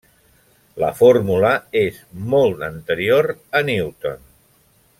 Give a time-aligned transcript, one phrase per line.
[0.83, 1.51] La fórmula
[1.81, 1.99] és
[2.31, 3.29] molt anterior
[3.61, 4.19] a Newton.